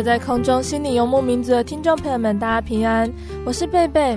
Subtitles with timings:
[0.00, 3.12] 在空中心灵游牧民族的听众朋友们，大家平安，
[3.44, 4.16] 我是贝贝。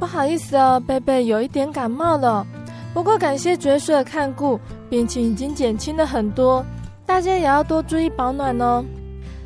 [0.00, 2.44] 不好意思哦，贝贝有一点感冒了。
[2.92, 4.58] 不过感谢爵士的看顾，
[4.90, 6.64] 病情已经减轻了很多。
[7.06, 8.84] 大家也要多注意保暖哦。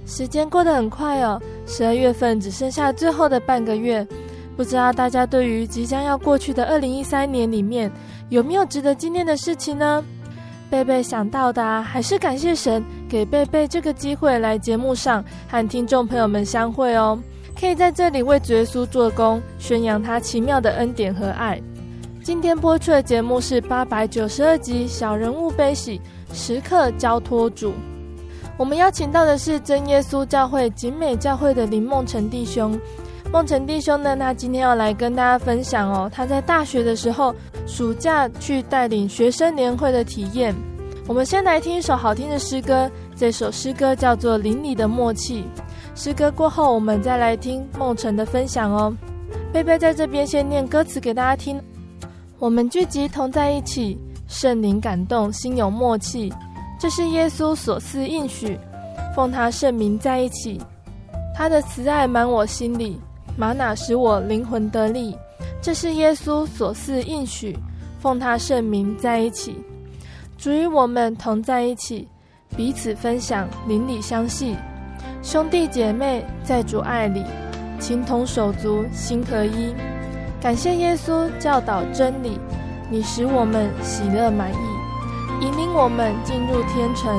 [0.06, 4.06] 时间过得很快哦，十二月份只剩下最后的半个月。
[4.56, 7.91] 不知道大家对于即将要过去的二零一三年里面，
[8.28, 10.02] 有没有值得纪念的事情呢？
[10.68, 17.19] 贝贝想到的，还是感谢神给贝贝这个机会来节目上和听众朋友们相会哦，
[17.58, 21.61] 可以在这里为主耶稣做工，宣扬他奇妙的恩典和爱。
[22.22, 26.00] 今天播出的节目是八百九十二集《小人物悲喜，
[26.32, 27.70] 时刻交托主》。
[28.56, 32.78] 我们邀请到的是真耶稣教会景美教会的林梦成弟兄。
[33.32, 37.34] 梦成弟兄呢，他今天要来跟大家分享哦，他在大学的时候
[37.66, 40.54] 暑假去带领学生年会的体验。
[41.10, 45.43] 我们先来听一首好听的诗歌，这首诗歌叫做《邻里的默契》。
[46.00, 48.97] 诗歌过后，我们再来听梦辰的分享哦。
[49.53, 51.60] 贝贝在这边先念歌词给大家听。
[52.38, 56.32] 我们聚集同在一起，圣灵感动，心有默契。
[56.78, 58.56] 这是耶稣所赐应许，
[59.12, 60.60] 奉他圣名在一起，
[61.34, 63.00] 他的慈爱满我心里。
[63.37, 65.16] 玛哪使我灵魂得力，
[65.60, 67.59] 这是耶稣所赐应许，
[67.99, 69.56] 奉他圣名在一起，
[70.40, 72.08] 主与我们同在一起，
[72.56, 74.56] 彼此分享，邻里相系，
[75.22, 77.22] 兄弟姐妹在主爱里，
[77.78, 79.74] 情同手足心合一。
[80.40, 82.40] 感谢耶稣教导真理，
[82.90, 87.14] 你使我们喜乐满意，引领我们进入天城。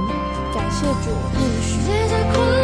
[0.52, 2.61] 感谢主应许。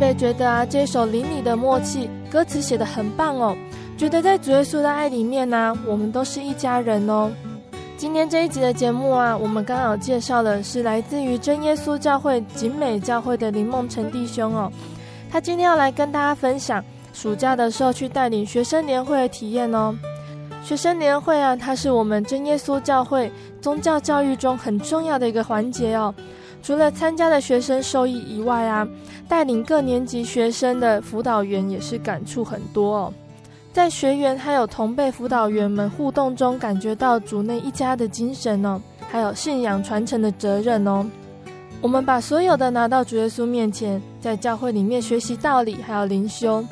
[0.00, 3.54] 贝觉得啊，这首《邻里的默契》歌词写得很棒哦，
[3.98, 7.30] 觉得在主耶稣的爱里面呢、我们都是一家人哦。
[7.98, 14.72] 今天这一集的节目啊，我们刚好介绍的是来自于真耶稣教会景美教会的林梦辰弟兄哦，
[15.30, 16.82] 他今天要来跟大家分享
[17.12, 19.94] 暑假的时候去带领学生年会的体验哦。
[20.64, 23.30] 学生年会啊，它是我们真耶稣教会
[23.60, 26.14] 宗教教育中很重要的一个环节哦。
[26.62, 28.86] 除了参加的学生受益以外啊，
[29.28, 33.12] 带领各年级学生的辅导员也是感触很多哦。
[33.72, 41.06] 在学员还有同辈辅导员们互动中，感觉到主内一家的精神哦，还有信仰传承的责任哦。
[41.80, 46.62] 我们把所有的拿到主耶稣面前，在教会里面学习道理，还有灵修，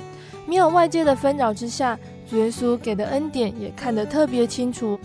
[0.44, 1.98] 没有外界的纷扰之下，
[2.28, 4.98] 主耶稣给的恩典也看得特别清楚。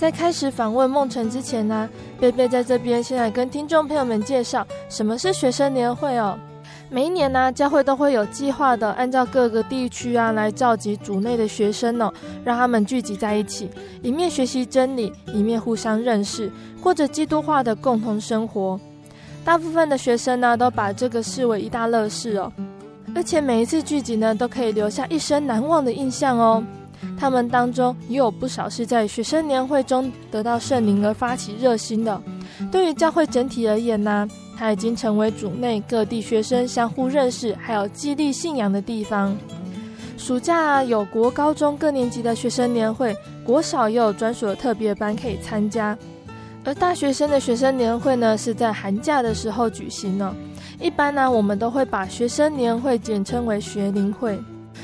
[0.00, 1.86] 在开始访问梦辰之前呢，
[2.18, 6.38] 贝贝在这边先来跟听众朋友们介绍什么是学生年会哦。
[6.88, 12.10] 每一年呢，教会都会有计划的按照各个地区啊来召集组内的学生哦，
[12.42, 13.68] 让他们聚集在一起，
[14.00, 16.50] 一面学习真理，一面互相认识，
[16.82, 18.80] 过着基督化的共同生活。
[19.44, 22.50] 大部分的学生呢，都把这个视为一大乐事哦，
[23.14, 26.64] 而且每一次聚集呢，都可以留下一生难忘的印象哦。
[27.18, 32.20] 他们当中也有不少是在学生年会中得到圣灵而发起热心的。
[32.70, 39.36] 对于教会整体而言呢，它已经成为主内各地学生相互认识还有激励信仰的地方。
[40.18, 45.96] 暑假有国高中各年级的学生年会，国小也有专属的特别班可以参加。
[46.62, 50.36] 而大学生的学生年会呢，是在寒假的时候举行呢。
[50.78, 54.38] 一般呢，我们都会把学生年会简称为学龄会。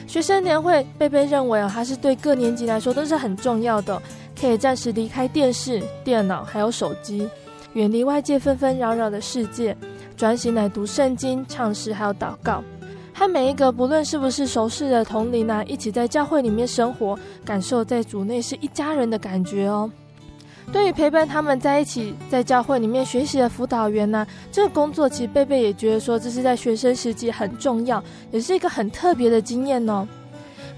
[0.06, 4.00] 学生年会，贝贝认为啊，它是对各年级来说都是很重要的，
[4.40, 7.28] 可以暂时离开电视、电脑还有手机，
[7.74, 9.76] 远离外界纷纷扰扰的世界，
[10.16, 12.62] 专心来读圣经、唱诗还有祷告，
[13.12, 19.90] 和每一个不论是不是熟识的同龄啊，一起在教会里面生活，感受在主内是一家人的感觉哦。
[20.72, 30.06] 对于陪伴他们在一起在教会里面学习的辅导员呢、啊，这个工作其实贝贝也觉得说，这是在学生时期很重要，也是一个很特别的经验哦。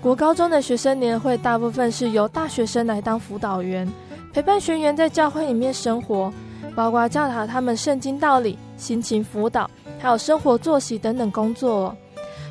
[0.00, 3.90] 国高中的学生年会大部分是由大学生来当辅导员，
[4.32, 6.32] 陪伴学员在教会里面生活，
[6.75, 9.69] 包括教导他们圣经道理、心情辅导，
[9.99, 11.96] 还有生活作息等等工作哦。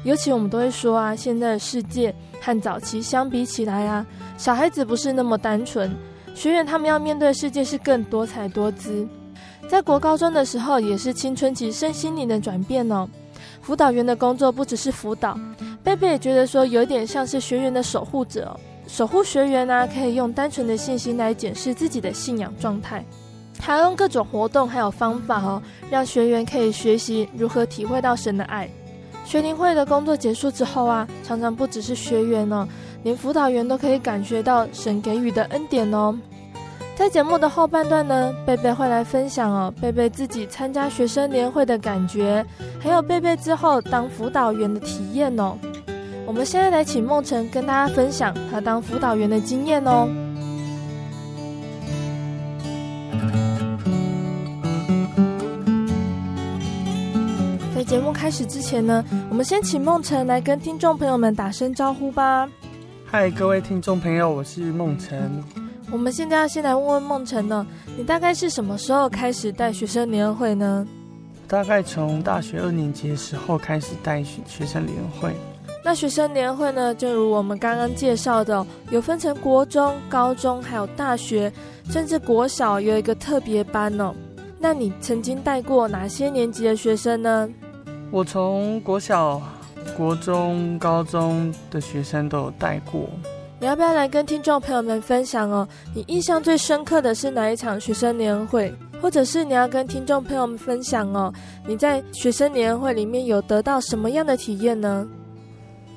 [0.04, 4.06] 尤其我们都会说啊，现在的世界和早期相比起来啊，
[4.38, 5.96] 小孩子不是那么单纯。
[6.38, 9.08] 学员他们要面对的世界是更多彩多姿，
[9.68, 13.10] 在国高中的时候也是青春期身心灵的转变哦。
[13.60, 15.36] 辅导员的工作不只是辅导，
[15.84, 23.04] 贝贝也觉得说有点像是学员的守护者哦，守护学员呢、啊、可以用单纯的信心来检视自己的信仰状态，
[23.60, 28.70] 还用各种活动还有方法哦，让学员可以学习如何体会到神的爱。
[29.28, 32.66] 学龄会的工作结束之后啊，常常不只是学员哦。
[33.04, 36.18] 连辅导员都可以感觉到神给予的恩典哦。
[36.96, 42.44] 在节目的后半段呢，贝贝会来分享哦，贝贝自己参加学生年会的感觉，
[42.80, 45.58] 还有贝贝之后当辅导员的体验哦。
[46.26, 50.08] 我们现在来请梦辰跟大家分享他当辅导员的经验哦。
[58.18, 62.50] 开始之前呢，我们先请梦辰来跟听众朋友们打声招呼吧。
[63.06, 65.32] 嗨，各位听众朋友，我是梦辰。
[65.92, 70.86] 我们现在要先来问问梦辰呢，你大概是什么时候开始带学生年会呢？
[71.48, 75.32] 大概从大学二年级的时候开始带学学生年会。
[75.84, 81.54] 那学生年会呢，正如我们刚刚介绍的，有分成国中、高中，还有大学，
[81.92, 84.12] 甚至国小有一个特别班哦。
[84.60, 87.48] 那你曾经带过哪些年级的学生呢？
[88.12, 89.42] 我从国小。
[89.96, 93.10] 国中、高中的学生都有带过，
[93.60, 95.68] 你要不要来跟听众朋友们分享哦？
[95.96, 98.72] 你印象最深刻的是哪一场学生年会？
[99.02, 101.34] 或者是你要跟听众朋友们分享哦？
[101.66, 105.08] 你在学生年会里面有得到什么样的体验呢？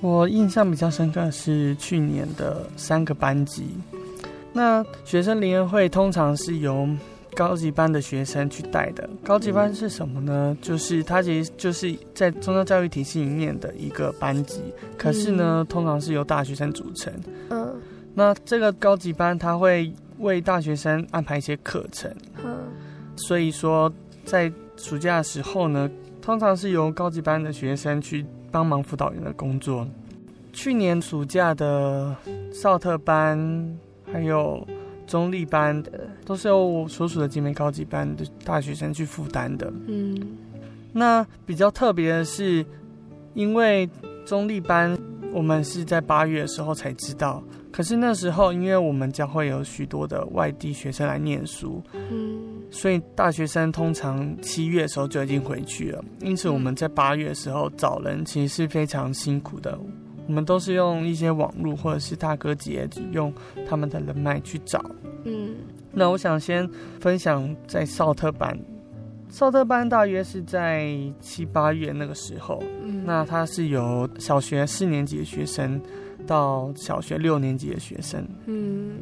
[0.00, 3.67] 我印象比较深刻的是去年的三个班级。
[4.52, 6.88] 那学生联会通常是由
[7.40, 9.09] 高级班的学生去带的。
[9.25, 10.54] 高级班是什么呢？
[10.61, 14.61] 就是它其实就是在宗教教育体系里面的一个班级，
[14.99, 17.11] 可是呢，通常是由大学生组成。
[17.49, 17.80] 嗯，
[18.12, 22.14] 那这个高级班他会为大学生安排一些课程。
[22.44, 22.59] 嗯，
[23.16, 23.90] 所以说
[24.26, 29.88] 在暑假的时候呢，通常是由高级班的学生去帮忙辅导员的工作。
[30.52, 32.14] 去年暑假的
[32.52, 33.78] 少特班
[34.12, 34.62] 还有。
[35.06, 39.68] 中立班的都是由我所属的集美高级班的大学生去负担的。
[39.88, 40.16] 嗯，
[40.92, 42.64] 那比较特别的是，
[43.34, 43.90] 因为
[44.25, 44.96] 中立班
[45.32, 52.38] 我们是在八月的时候才知道，可是那时候因为我们将会有许多的外地学生来念书，嗯，
[52.70, 59.76] 所以大学生通常七月的时候就已经回去了，因此我们在八月的时候找人其实是非常辛苦的。
[60.30, 63.34] 我们都是用一些网络或者是大哥姐用
[63.68, 64.80] 他们的人脉去找。
[65.25, 65.56] 嗯，
[65.90, 66.70] 那我想先
[67.00, 68.56] 分享在少特班，
[69.28, 72.62] 少特班大约是在七八月那个时候。
[72.80, 75.82] 嗯，那他是由小学四年级的学生
[76.28, 78.25] 到小学六年级的学生。
[78.46, 78.99] 嗯，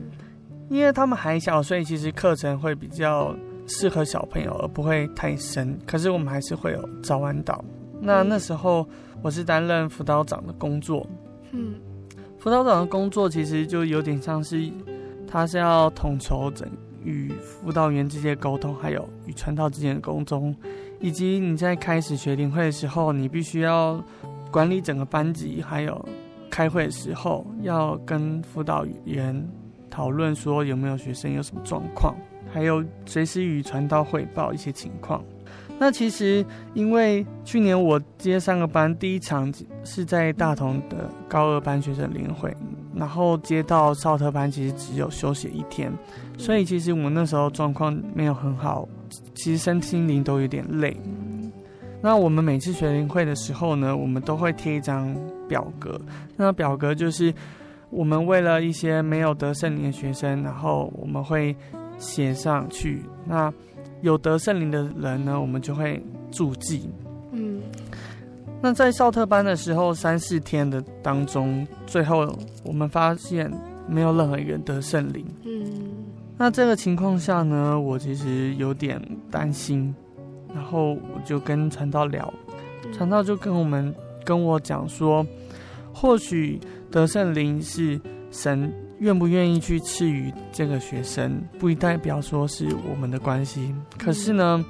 [0.70, 5.78] 因为他们还小，所以其实课程会比较适合小朋友，而不会太深。
[5.86, 7.62] 可是我们还是会有早晚导。
[8.00, 8.88] 那那时候。
[9.20, 11.04] 我是担任辅导长的工作，
[11.52, 11.74] 嗯，
[12.38, 14.70] 辅导长的工作其实就有点像是，
[15.26, 16.68] 他是要统筹整
[17.04, 20.54] 与辅导员之间的沟通，还有与传道之间的沟通，
[21.00, 24.02] 以及你在开始学龄会的时候，你必须要
[24.50, 26.06] 管理整个班级，还有
[26.50, 29.48] 开会的时候要跟辅导员
[29.88, 32.14] 讨论说有没有学生有什么状况，
[32.52, 35.24] 还有随时与传道汇报一些情况。
[35.78, 36.44] 那其实，
[36.74, 39.52] 因为去年我接三个班，第一场
[39.84, 42.52] 是在大同的高二班学生联会，
[42.94, 45.92] 然后接到少特班，其实只有休息一天，
[46.36, 48.88] 所以其实我们那时候状况没有很好，
[49.34, 50.96] 其实身心灵都有点累。
[52.00, 55.14] 那我们每次学龄会的时候呢，我们都会贴一张
[55.48, 56.00] 表格，
[56.36, 57.32] 那表格就是
[57.90, 61.56] 我们为了一些没有得圣灵的学生，然后我们会
[61.98, 63.02] 写上去。
[63.24, 63.52] 那
[64.00, 66.88] 有得圣灵的人呢，我们就会注记。
[67.32, 67.60] 嗯，
[68.60, 72.28] 那在少特班的时候，三四天的当中，最后
[72.64, 73.52] 我们发现
[73.86, 75.24] 没有任何一个人得圣灵。
[75.44, 75.62] 嗯，
[76.36, 79.00] 那这个情况下呢，我其实有点
[79.30, 79.94] 担心，
[80.54, 82.32] 然后我就跟传道聊，
[82.92, 85.26] 传道就跟我们跟我讲说，
[85.92, 88.00] 或许得圣灵是
[88.30, 88.72] 神。
[89.00, 93.74] 愿不愿意去赐予这个学生，不代表说是我们的关系。
[93.96, 94.64] 可是呢，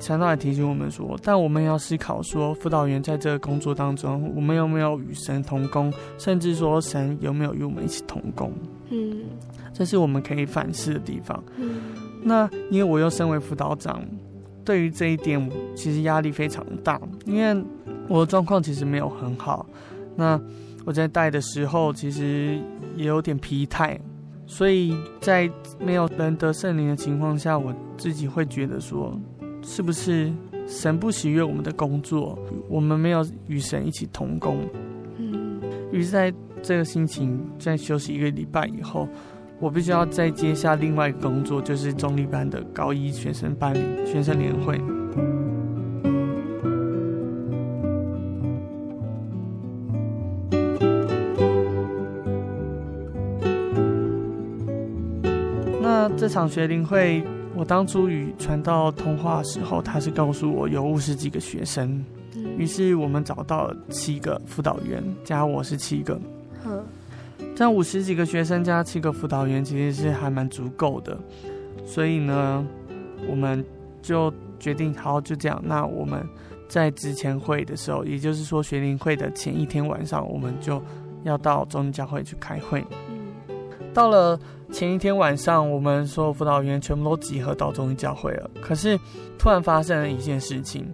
[0.00, 8.52] 传道也提醒我们说，但我们要思考说，辅导员在这个工作当中，我们有没有与神同工，甚至说神有没有与我们一起同工？
[8.90, 9.24] 嗯，
[9.72, 11.42] 这是我们可以反思的地方。
[11.56, 11.80] 嗯，
[12.22, 14.04] 那因为我又身为辅导长，
[14.64, 17.64] 对于这一点，其实压力非常大，因为
[18.08, 19.66] 我的状况其实没有很好。
[20.14, 20.40] 那
[20.84, 22.60] 我在带的时候，其实
[22.96, 23.98] 也有点疲态，
[24.46, 29.18] 所以在没有人得圣灵的情况下，我自己会觉得说，
[29.62, 30.32] 是不是
[30.66, 34.58] 神不喜悦我们的工作，我们没有与神一起同工。
[35.18, 35.60] 嗯。
[35.92, 36.32] 于是在
[36.62, 39.08] 这个心情，在休息一个礼拜以后，
[39.60, 44.80] 我必须要再接下另外一个工作，就是中立班的高一学生班里学生联会。
[56.24, 57.22] 这场学龄会，
[57.54, 62.02] 我当初与传道通话的时候，他是告诉我有五十几个学生，
[62.56, 66.18] 于是我们找到了七个辅导员，加我是七个。
[66.64, 66.82] 嗯，
[67.54, 71.14] 这样五十几个学生加七个辅导员，其实是还蛮足够的。
[71.84, 72.66] 所以呢，
[73.28, 73.62] 我们
[74.00, 75.62] 就决定，好，就这样。
[75.62, 76.26] 那我们
[76.70, 80.82] 在之前会的时候，也就是说学龄会的前一天晚上，我们就
[81.22, 82.82] 要到中教会去开会。
[83.10, 83.52] 嗯，
[83.92, 84.40] 到了。
[84.74, 88.50] 前一天晚上，我们所有辅导员全部都集合到中医教会了。
[88.60, 88.98] 可是，
[89.38, 90.84] 突然发生了一件事情，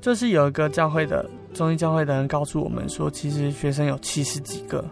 [0.00, 4.82] 就是有一个教会的中医教会的人告诉我们说，其实学生有七十几个。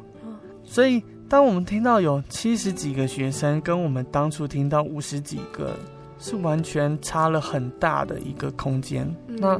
[0.65, 5.75] 所以，当我们听到有七十几个学生，跟我们当初听到五十几个，
[6.19, 9.11] 是完全差了很大的一个空间。
[9.29, 9.59] 那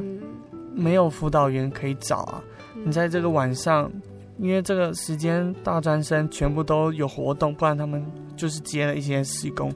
[0.75, 2.43] 没有辅导员可以找啊！
[2.85, 3.91] 你在这个晚上。
[4.37, 9.73] 因为这个时间大专生全部都有活动，不然他们就是接了一些施工，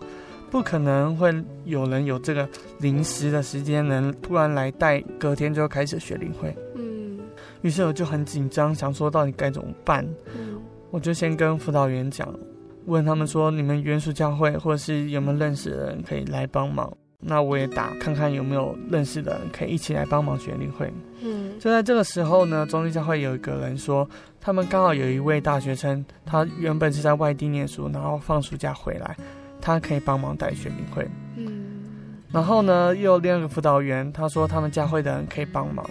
[0.49, 1.33] 不可能会
[1.65, 2.47] 有人有这个
[2.79, 6.55] 临时的时间能突然来带，隔天就开始学龄会。
[6.75, 7.19] 嗯，
[7.61, 10.07] 于是我就很紧张，想说到底该怎么办。
[10.37, 10.59] 嗯，
[10.91, 12.27] 我就先跟辅导员讲，
[12.85, 16.91] 问他们说，你们原属教会或者是有没有认识的人可以来帮忙。
[17.23, 20.91] 那我也打看看有没有认识的人可以一起来帮忙学龄会。
[21.21, 24.09] 嗯，就在这个时候呢，中立教会有一个人说，
[24.41, 29.15] 他们刚好有一位大学生，他原本是在外地念书，然后放暑假回来，
[29.61, 31.07] 他可以帮忙带学龄会。
[31.37, 31.83] 嗯，
[32.31, 35.87] 然后呢，又有另一个辅导员，他说他们教会的人可以帮忙。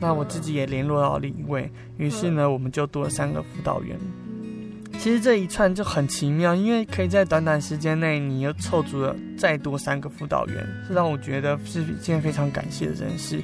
[0.00, 3.96] 那我自己也联络到另一位，于是呢，我们就多了三个辅导员。
[4.98, 10.56] 其实这一串就很奇妙，因为可以在短短时间内，你又凑足了再多三个辅导员，
[10.86, 13.40] 是让我觉得是一件非常感谢的人事，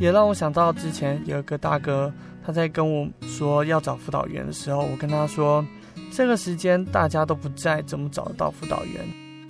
[0.00, 2.12] 也让我想到之前有一个大哥，
[2.46, 5.64] 他在跟我说要找辅导员的时候，我跟他说，
[6.12, 9.02] 这个时间大家都不在，怎么找得到辅导员？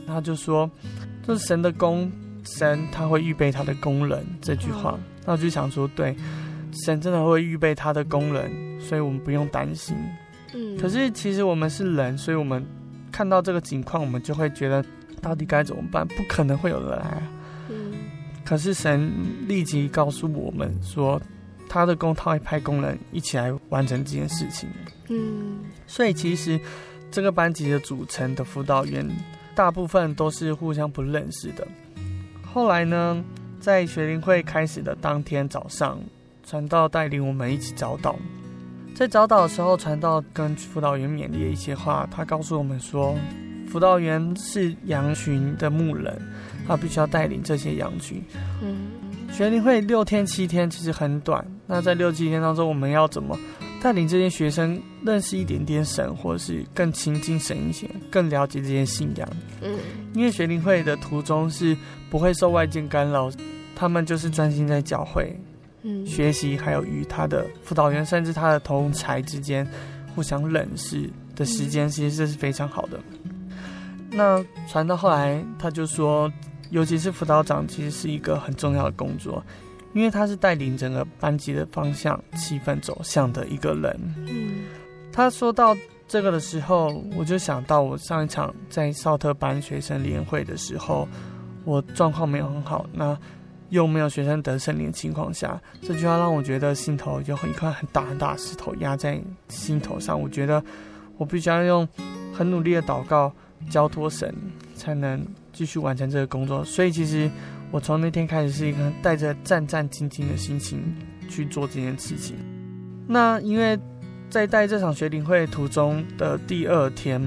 [0.06, 0.70] 他就说，
[1.26, 2.08] 这是神的工，
[2.44, 4.96] 神他会预备他的工人这句话。
[5.26, 6.14] 那我就想说，对，
[6.84, 8.48] 神真的会预备他的工人，
[8.80, 9.96] 所以我们不用担心。
[10.52, 12.64] 嗯，可是其实我们是人，所以我们
[13.10, 14.84] 看到这个情况，我们就会觉得
[15.20, 16.06] 到底该怎么办？
[16.06, 17.22] 不可能会有人来啊。
[17.70, 17.92] 嗯，
[18.44, 19.10] 可是神
[19.48, 21.20] 立即告诉我们说。
[21.74, 24.68] 他的工，他会派工人一起来完成这件事情。
[25.08, 26.58] 嗯，所以其实
[27.10, 29.04] 这个班级的组成的辅导员，
[29.56, 31.66] 大部分都是互相不认识的。
[32.44, 33.20] 后来呢，
[33.58, 35.98] 在学龄会开始的当天早上，
[36.46, 38.14] 传道带领我们一起早祷。
[38.94, 42.08] 在早祷的时候，传道跟辅导员勉励一些话。
[42.08, 43.16] 他告诉我们说，
[43.66, 46.16] 辅导员是羊群的牧人，
[46.68, 48.22] 他必须要带领这些羊群。
[48.62, 48.92] 嗯。
[49.32, 53.38] 学龄会六天七天其实很短，那在六七天当中，我们要怎么
[53.80, 59.28] 带领这些学生认识一点点神，或者是更亲近神一些，更了解这些信仰？
[59.62, 59.78] 嗯，
[60.12, 61.76] 因为学龄会的途中是
[62.10, 63.30] 不会受外界干扰，
[63.74, 65.34] 他们就是专心在教会，
[65.82, 69.66] 嗯，学习，还有与他的辅导员甚至他的同才之间
[70.14, 73.00] 互相认识的时间，其实这是非常好的。
[74.10, 76.30] 那传到后来，他就说。
[76.70, 79.40] 尤其是辅导长，其实是一个很重要的工作，
[79.94, 84.14] 因为他是带领整个班级的方向、气氛走向的一个人。
[84.28, 84.64] 嗯，
[85.12, 85.74] 他说到
[86.06, 91.08] 这个的时候，我就想到我上一场在少特班学生联会的时候，
[91.64, 93.16] 我状况没有很好，那
[93.70, 100.20] 又没有学生得胜利的情况下，这句话让我觉得心头有一块很大很大的石头压在心头上。
[100.20, 100.62] 我觉得
[101.16, 101.88] 我必须要用
[102.32, 103.32] 很努力的祷告
[103.70, 104.34] 交托神，
[104.74, 105.24] 才能。
[105.56, 107.30] 继续完成这个工作，所以其实
[107.74, 110.80] 我从那天开始是一个带着战战兢兢的心情
[111.28, 112.36] 去做这件事情。
[113.04, 113.76] 那因为
[114.30, 117.20] 在带这场学龄会途中的第二天，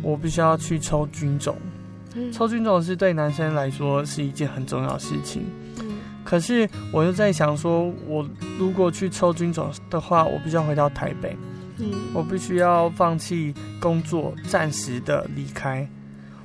[0.00, 1.54] 我必须要去抽军种。
[2.32, 5.42] 抽军种是对男生来说是一件很重要的事情。
[6.24, 8.26] 可是我又在想说，我
[8.58, 11.36] 如果去抽军种的话，我必须要回到台北。
[12.14, 15.86] 我必须要放弃工作，暂时的离开。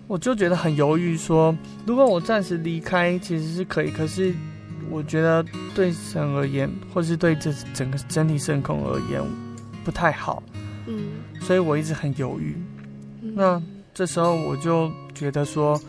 [0.08, 3.90] 我就觉得很犹豫，说如果我暂时离开，其实是可以。
[3.90, 4.34] 可是
[4.90, 9.22] 我觉得对神而言，或是对这整个整体圣空而言，
[9.84, 10.44] 不太好。
[10.86, 12.56] 嗯，所以我一直很犹豫。
[13.20, 13.60] 那
[13.94, 15.82] 这时候我就觉得说，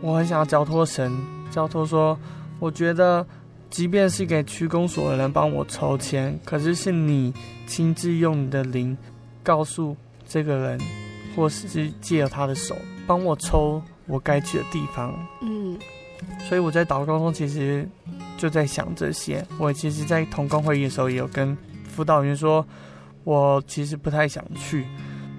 [0.00, 1.12] 我很想要交托神，
[1.50, 2.16] 交托说，
[2.60, 3.26] 我觉得
[3.70, 7.34] 即便是给区公所的人帮我筹钱，可是是你
[7.66, 8.96] 亲自用你的灵
[9.42, 9.96] 告诉
[10.28, 10.80] 这个人，
[11.34, 12.76] 或是借了他的手。
[13.08, 15.78] 帮我抽我该去的地方，嗯，
[16.46, 17.88] 所以我在祷告中其实
[18.36, 19.42] 就在想这些。
[19.58, 21.56] 我其实，在同工会议的时候也有跟
[21.88, 22.64] 辅导员说，
[23.24, 24.84] 我其实不太想去，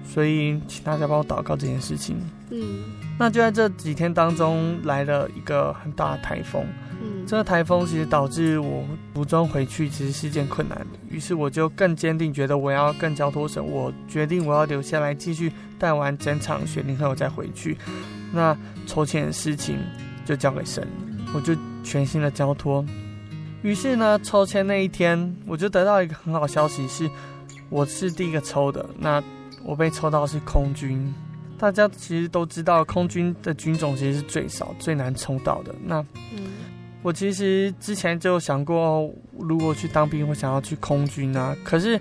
[0.04, 2.16] 所以请大家帮我祷告这件事情。
[2.50, 2.82] 嗯，
[3.16, 6.66] 那就在这几天当中来了一个很大的台风，
[7.00, 8.84] 嗯，这个台风其实导致我
[9.14, 15.50] 途中回去其实是件困难的，于是我就更坚定，觉得我要更交托神，我决定我要留下来继续。
[15.78, 17.74] 带完整场学龄后，我再回去。
[18.34, 18.54] 那
[18.86, 19.78] 抽签的事情
[20.26, 20.86] 就交给神，
[21.32, 22.84] 我就全心的交托。
[23.62, 27.08] 于是呢，抽签那一天，我就得到一个很好消息，是
[27.70, 28.84] 我是第一个抽的。
[28.98, 29.24] 那
[29.64, 31.14] 我被抽到是空军。
[31.56, 35.74] 大家其实都知道，空军的军种其实是最少、最难抽到的。
[35.82, 36.04] 那
[37.02, 41.56] 我其实之前就想过，如果去当兵，我想要去空军啊。
[41.64, 42.00] 可是。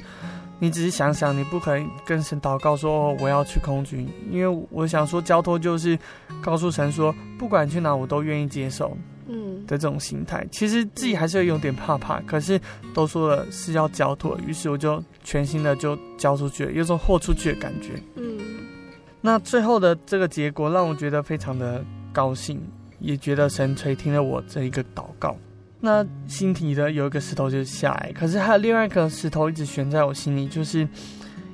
[0.62, 5.98] 你只是想想，你不可能跟神祷告说，哦，我要去空军，因为我想说交托就是
[6.42, 8.92] 告诉神说，不管去哪我都愿意接受，
[9.30, 10.46] 嗯的这种心态。
[10.52, 12.60] 其实自己还是有点怕怕，可是
[12.94, 17.94] 都说了是要交托，于是我就全心的就交出去了，有种豁出去的感觉。
[18.16, 18.38] 嗯，
[19.22, 21.82] 那最后的这个结果让我觉得非常的
[22.12, 22.62] 高兴，
[23.00, 25.36] 也觉得神垂听了我这一个祷告。
[25.82, 30.88] 那心底的有一个石头就下来，可是还有另外一个石头一直悬在我心里，就是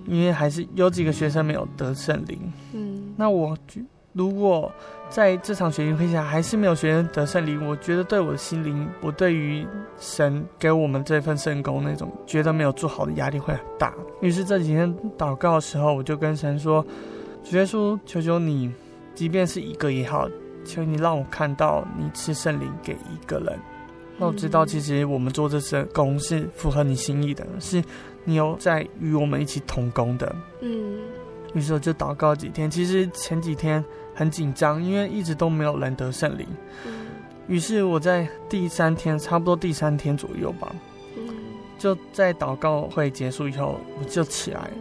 [0.07, 2.39] 因为还是有几个学生没有得圣灵。
[2.73, 3.55] 嗯，那我
[4.13, 4.71] 如果
[5.09, 9.67] 在这场学习会下还是没有学生得圣灵，我觉得对我的心灵，我对于
[9.99, 13.93] 神给我们这份圣功那种觉得没有做好的压力会很大。
[14.21, 16.83] 于是这几天祷告的时候，我就跟神说
[17.43, 18.71] ：“主耶稣，求求你，
[19.13, 20.27] 即便是一个也好，
[20.65, 23.57] 求你让我看到你赐圣灵给一个人。”
[24.17, 27.83] 那我知道，其实我们做这事工是符合你心意的，是
[28.23, 30.33] 你有在与我们一起同工的。
[30.61, 30.99] 嗯，
[31.53, 32.71] 于是我就祷告几天。
[32.71, 36.47] 其实前几天很紧张，因为一直都没有人得圣灵。
[36.85, 37.07] 嗯，
[37.47, 40.73] 于是我在第三天，差不多第三天左右吧，
[41.17, 41.27] 嗯，
[41.77, 44.71] 就在祷告会结束以后，我就起来。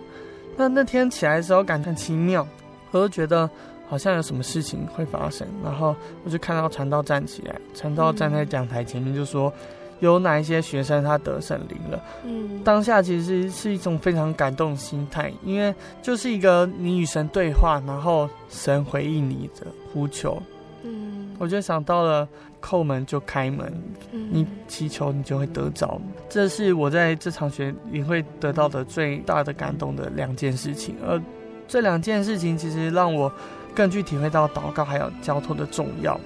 [0.56, 2.46] 那那天起来的时候，感觉很奇妙，
[2.92, 3.50] 我就觉得
[3.88, 5.46] 好像有什么事情会发生。
[5.62, 5.94] 然后
[6.24, 9.52] 我就看到传道站起来，传道站在讲台前面就说。
[10.00, 12.02] 有哪一些学生他得圣灵了？
[12.24, 20.36] 嗯，当下其实是一种非常感动的心态，因为就是一个你与神对话，然后神回应你的呼求。
[20.82, 22.28] 嗯，我就想到了
[22.60, 23.72] 叩门就开门，
[24.10, 25.98] 你祈求你就会得着。
[26.28, 31.22] 这是我在这场学你会得到的最大的感动的两件事情，而
[31.66, 33.32] 这两件事情其实让我
[33.74, 36.18] 更具体会到祷告还有交通的重要。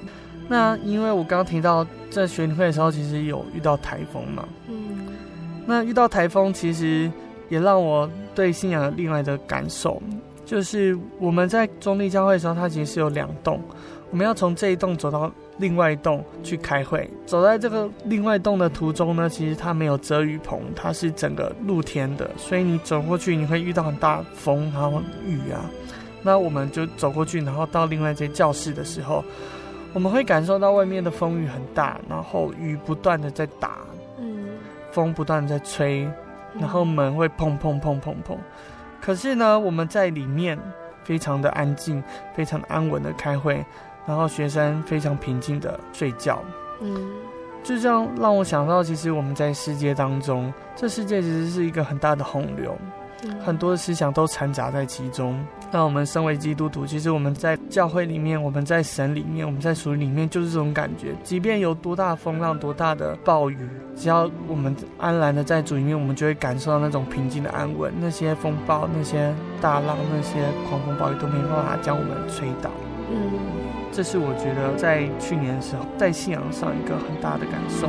[0.48, 4.48] 那因为我刚刚提到在学灵会的时候，其实有遇到台风嘛。
[4.68, 5.08] 嗯。
[5.66, 7.10] 那遇到台风，其实
[7.50, 10.00] 也让我对信仰有另外的感受，
[10.46, 13.60] 就是我们在中立教会的时候，它其实是有两栋，
[14.10, 17.06] 我们要从这一栋走到另外一栋去开会。
[17.26, 25.68] 走在这个另外一栋的途中呢，其实它没有遮雨棚，它是整个露天的，所以你走过去你会遇到很大风，然后雨啊。
[26.22, 29.24] 那我们就走过去，然后到另外一间教室的时候。
[29.94, 33.78] 我们会感受到外面的风雨很大，然后雨不断的在打，
[34.18, 34.46] 嗯，
[34.92, 36.06] 风不断的在吹，
[36.60, 38.36] 然后门会砰砰砰砰砰。
[39.00, 40.58] 可是呢，我们在里面
[41.04, 42.04] 非常的安静，
[42.34, 43.64] 非常安稳的开会，
[44.06, 46.44] 然后学生非常平静的睡觉，
[46.80, 47.10] 嗯，
[47.64, 52.76] 就这样让我想到，其实我们在世界当中，这世界其实是一个很大的洪流。
[53.44, 55.44] 很多的思想都掺杂在其中。
[55.70, 61.14] 那我们身为基督徒，其实我们在教会里面，我们在神里面，我们在属灵里面，就是这种感觉。
[61.22, 67.92] 即便有多大的风浪，多大的暴雨，只要我们安然的在主里面，我们就会感受到那种平静的安稳。
[68.00, 72.70] 那些风暴、那些大浪、那些狂风暴雨都没办法将我们吹倒。
[73.10, 73.38] 嗯，
[73.92, 77.88] 这是我觉得在去年的时候，在信仰上一个很大的感受。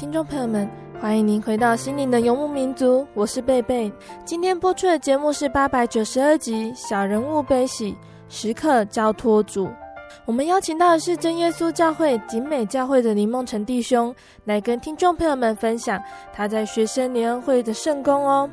[0.00, 0.66] 听众朋友们，
[0.98, 3.92] 欢迎您回到心灵的游牧民族，我是贝贝。
[4.24, 7.94] 今天播出的节目是八百九十二集《小人物悲喜
[8.26, 9.66] 时刻交托主》。
[10.24, 14.14] 我们邀请到的是真耶稣教会景美教会的林梦辰弟兄，
[14.46, 18.48] 来跟听众朋友们分享他在学生年会的圣功哦。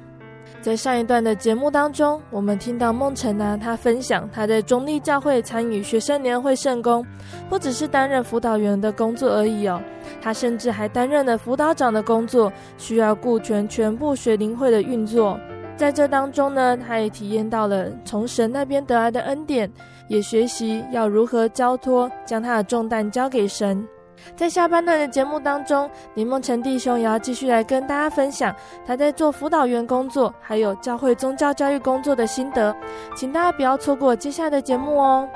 [0.67, 7.05] 在上一段的节目当中，我们听到梦辰呢，他分享他在中立教会参与学生年会圣工，
[7.47, 9.81] 不只是担任辅导员的工作而已哦，
[10.21, 15.39] 他甚至还担任了辅导长的工作，需要顾全全部学龄会的运作。
[15.77, 19.71] 在这当中呢，他也体验到了从神那边得来的恩典，
[20.09, 23.87] 也学习要如何交托，将他的重担交给神。
[24.35, 32.75] 在下半段的节目当中，林梦辰弟兄也要继续来跟大家分享他在做辅导员工作，还有教会宗教教育工作的心得，
[33.15, 35.27] 请大家不要错过接下来的节目哦。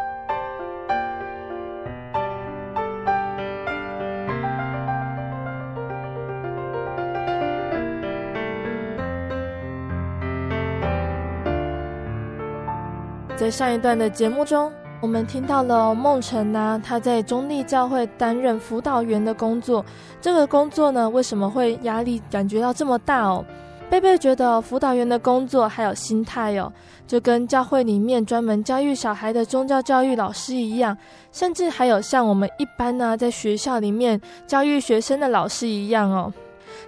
[13.37, 19.83] 在上一段的节目中，我们听到了梦辰呢，他在中立教会担任辅导员的工作。
[20.21, 23.43] 这个工作呢，为什么会压力感觉到这么大哦？
[23.89, 26.71] 贝贝觉得辅导员的工作还有心态哦，
[27.07, 30.95] 就跟教会里面专门教育小孩的宗教教育老师一样，
[31.31, 36.31] 甚至还有像我们一般呢，在学校里面教育学生的老师一样哦。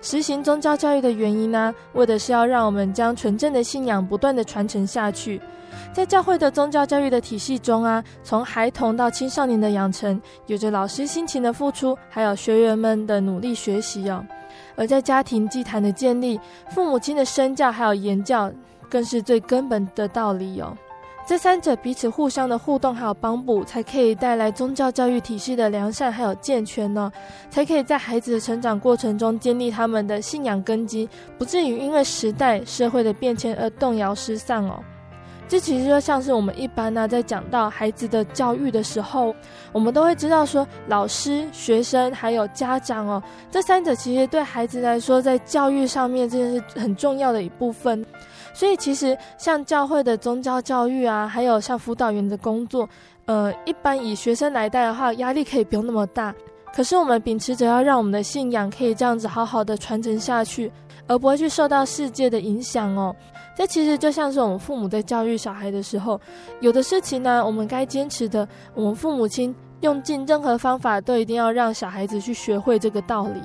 [0.03, 5.41] 实行宗教教育的原因呢，为的是要让我们将纯正的信仰不断地传承下去。
[5.93, 14.23] 在教会的宗教教育的体系中啊，从孩童到青少年的养成，有着老师辛勤的付出，还有学员们的努力学习哦。
[14.75, 16.37] 而在家庭祭坛的建立，
[16.69, 18.51] 父母亲的身教还有言教，
[18.89, 20.77] 更是最根本的道理哦。
[21.25, 27.11] 这三者彼此互相的互动还有帮补，才可以带来宗教教育体系的良善还有健全呢，
[27.49, 31.07] 才可以在孩子的成长过程中建立他们的信仰根基，
[31.37, 34.83] 不至于因为时代社会的变迁而动摇失散哦。
[35.53, 39.35] 这其实就像是我们一般呢、在讲到孩子的教育的时候，
[39.71, 48.03] 我们都会知道说，老师、学生还有家长哦，这三者其实对孩子来说，在教育上面真的是很重要的一部分。
[48.51, 52.89] 所以，其实像教会的宗教教育啊，还有像辅导员的工作，
[53.25, 56.33] 呃，一般以学生来带的话，压力可以不用那么大。
[56.75, 60.71] 可是，我们秉持着要让我们的信仰可以这样子好好的传承下去，
[61.07, 63.15] 而不会去受到世界的影响哦。
[63.55, 66.19] 这其实就像是我们父母在教育小孩的时候，
[66.59, 73.41] 有的事情呢，我们该坚持的，我们父母亲用尽任何方法都一定要让小孩子去学会这个道理。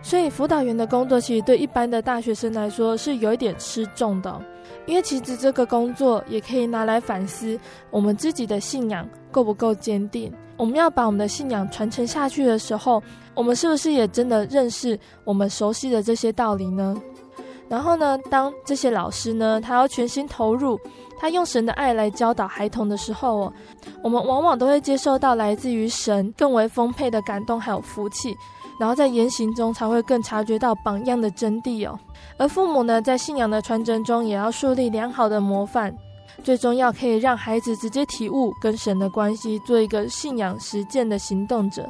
[0.00, 4.40] 所以，辅导员的工作其实对一般的大学生来说是有一点吃重的，
[4.88, 10.32] 因为其实这个工作也可以拿来反思我们自己的信仰够不够坚定。
[10.56, 13.00] 我们要把我们的信仰传承下去的时候，
[13.34, 16.96] 我们是不是也真的认识我们熟悉的这些道理呢？
[17.68, 20.80] 然后呢，当这些老师呢，他要全心投入，
[21.20, 23.52] 他用神的爱来教导孩童的时候哦，
[24.02, 28.34] 我们往往都会接受到来自于神更为丰沛的感动还有福气，
[28.80, 31.98] 然后在言行中才会更察觉到榜样的真谛哦。
[32.38, 35.92] 而父母呢，在信仰的传承中，也要树立良好的模范，
[36.44, 41.86] 最终要可以让孩子直接体悟跟神的关系，做一个信仰实践的行动者。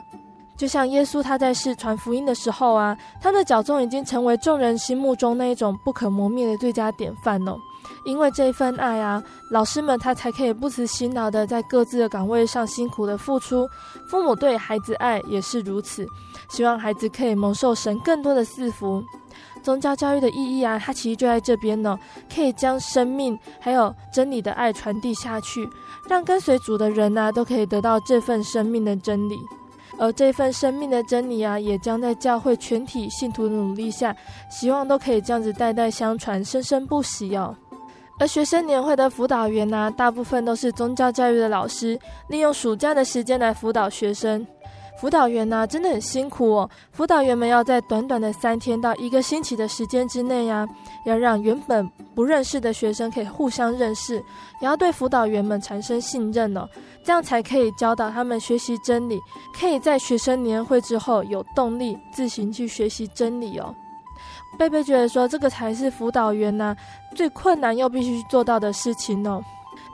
[0.56, 7.56] 就像耶稣他在世传福音的时候啊，他的脚踪已经成为众人心目中那一种不可磨灭的最佳典范哦。
[8.04, 13.68] 因为这份爱啊，老师们他才可以不辞辛劳的在各自的岗位上辛苦的付出。
[14.10, 16.06] 父母对孩子爱也是如此，
[16.50, 19.02] 希望孩子可以蒙受神更多的赐福。
[19.68, 21.98] 宗教教育的意义啊，它其实就在这边呢，
[22.34, 25.68] 可以将生命还有真理的爱传递下去，
[26.08, 29.38] 让跟随主的人啊都可以得到这份生命的真理。
[29.98, 34.16] 而这份生命的真理啊，也将在教会全体信徒的努力下，
[34.50, 37.54] 希望都可以这样子代代相传，生生不息哦。
[38.18, 44.46] 而学生年会的辅导员呢、大部分都是宗教教育的老师，利用暑假的时间来辅导学生。
[45.00, 46.68] 辅导员呢、真的很辛苦哦。
[46.90, 50.66] 辅导员们要在短短的三天到一个星期的时间之内呀、
[51.04, 54.16] 要让原本不认识的学生可以互相认识，
[54.60, 56.68] 也要对辅导员们产生信任哦，
[57.04, 59.20] 这样才可以教导他们学习真理，
[59.58, 63.72] 可以在学生年会之后有动力自行去学习真理哦。
[64.58, 66.74] 贝贝觉得说，这个才是辅导员呢、
[67.14, 69.40] 最困难又必须做到的事情哦。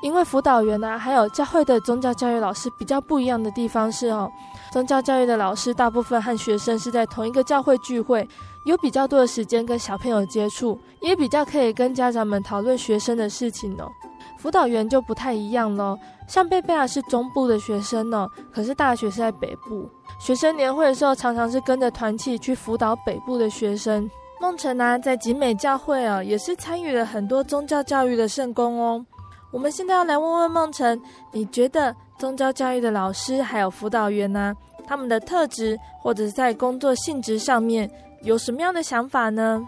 [0.00, 4.30] 因为辅导员呢、还有教会的宗教教育老师比较不一样的地方是哦，
[4.74, 8.28] 宗教教育的老师大部分和学生是在同一个教会聚会，
[8.64, 13.88] 有比较多的时间跟小朋友接触，也比较可以跟家长们讨论学生的事情哦。
[14.36, 15.96] 辅导员就不太一样了。
[16.26, 19.88] 像贝贝啊是中部的学生呢，可是大学是在北部。
[20.18, 24.10] 学生年会的时候，常常是跟着团契去辅导北部的学生。
[24.40, 29.06] 孟辰啊，在景美教会啊，也是参与了很多宗教教育的圣工哦。
[29.54, 37.88] 我们现在要来问问梦辰，你觉得宗教教育的老师还有辅导员呢、啊，他们的特质或者是在工作性质上面
[38.22, 39.64] 有什么样的想法呢？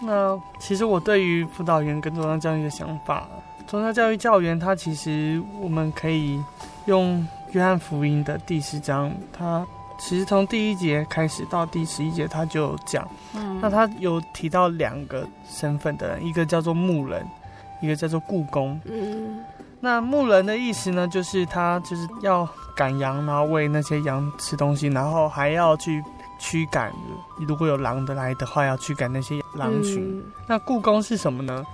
[0.00, 3.28] 那其实我对于辅导员跟宗教教育的想法，
[3.66, 6.40] 宗教教育教员他其实我们可以
[6.84, 9.66] 用约翰福音的第十章，他
[9.98, 17.26] 其实从第一节开始到第十一节他就有讲，嗯，那他有提到两个身份的人，一个叫做牧人。
[17.80, 19.44] 一个叫做故宫，嗯，
[19.80, 26.02] 那牧人的意思呢，就是他就是要赶羊，然后喂那些羊吃东西，然后还要去
[26.38, 26.92] 驱赶，
[27.46, 30.18] 如果有狼的来的话，要驱赶那些狼群。
[30.18, 31.64] 嗯、那故宫是什么呢？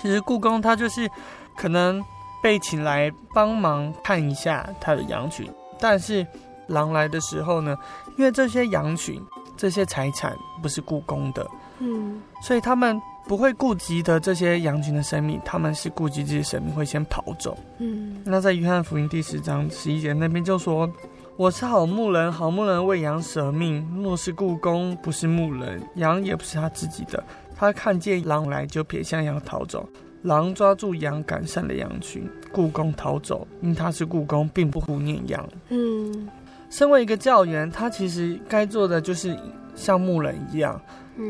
[0.00, 1.10] 其实故宫它就是
[1.56, 2.02] 可能
[2.42, 6.26] 被请来帮忙看一下他的羊群，但是
[6.68, 7.76] 狼来的时候呢，
[8.16, 9.22] 因为这些羊群、
[9.56, 11.46] 这些财产不是故宫的，
[11.80, 13.00] 嗯，所以他们。
[13.28, 17.56] 不会顾及的这些羊群的生命，他们是顾及自己的生命，会先跑走。
[17.78, 20.90] 嗯，那在约翰福音第十章十一节那边就说
[21.36, 23.86] ：“我是好牧人，好牧人为羊舍命。
[24.02, 27.22] 若是故宫，不是牧人，羊也不是他自己的。
[27.54, 29.88] 他看见狼来，就撇下羊逃走。
[30.22, 32.28] 狼抓住羊，赶散了羊群。
[32.50, 35.48] 故宫逃走，因他是故宫，并不顾念羊。
[35.68, 36.28] 嗯，
[36.68, 39.38] 身为一个教员，他其实该做的就是
[39.76, 40.80] 像牧人一样。”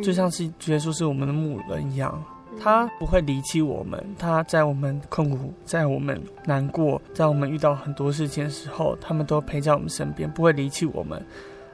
[0.03, 2.23] 就像是耶稣是我们的牧人一样，
[2.61, 4.03] 他不会离弃我们。
[4.19, 11.21] 他在我们困苦、在我们难过、在我们遇到很多事情的时候，他们都陪在我们身边，不会离弃我们。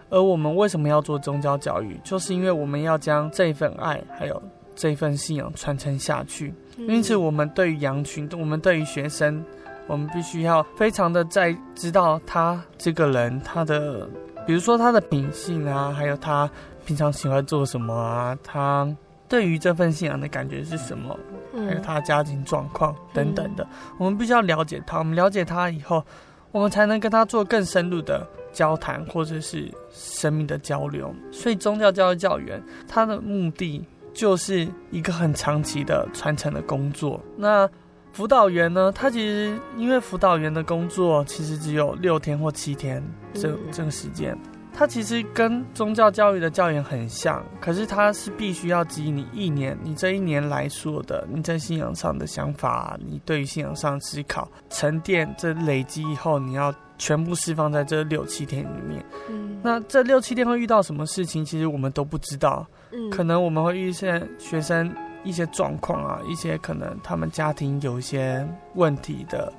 [0.08, 1.98] 而我们为什么要做宗教教育？
[2.04, 4.42] 就是因为我们要将这份爱还有
[4.74, 6.54] 这份信仰传承下去。
[6.76, 9.44] 因此，我们对于羊群，我们对于学生，
[9.86, 14.08] 我们必须要非常的在知道他这个人，他的
[14.46, 16.48] 比如说他的品性啊，还有他。
[16.86, 18.38] 平常喜欢做什么啊？
[18.44, 18.88] 他
[19.28, 21.18] 对于这份信仰的感觉是什么？
[21.52, 23.66] 还有他的家庭状况等等的，
[23.98, 24.98] 我们必须要了解他。
[24.98, 26.04] 我们了解他以后，
[26.52, 31.12] 我们才能跟他做更深入的交谈，或者是生命的交流。
[31.32, 37.20] 所以，宗教教育教员他的目的就是一个很长期的传承的工作。
[37.36, 37.68] 那
[38.12, 38.92] 辅导员呢？
[38.92, 43.02] 他其实因为辅导员的工作其实只有六天或七天
[43.34, 44.38] 这这个时间。
[44.78, 59.02] 他其实跟宗教教育的教研很像，可是它是必须要基于你一年，你这一年来说的，你在信仰上的想法，你对于信仰上思考沉淀，这累积以后，你要全部释放在这六七天里面。
[59.30, 61.42] 嗯，那这六七天会遇到什么事情？
[61.42, 62.66] 其实我们都不知道。
[62.92, 69.50] 嗯，可能我们会遇见学生一些状况啊，一些可能他们家庭有一些问题的，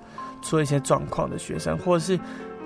[0.43, 2.19] 出了一些状况的学生，或者是